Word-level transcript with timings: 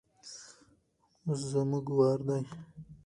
اوس 1.25 1.41
زموږ 1.51 1.85
وار 1.97 2.19
دی. 2.27 2.41